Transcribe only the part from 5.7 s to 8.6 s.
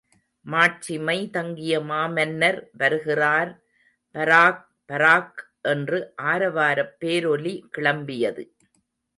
என்று ஆரவாரப் பேரொலி கிளம்பியது.